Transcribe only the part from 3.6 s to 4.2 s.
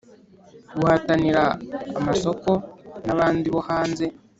hanze.